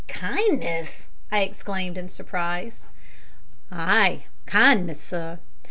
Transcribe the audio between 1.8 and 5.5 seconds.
in surprise. "Ay, kindness, sir.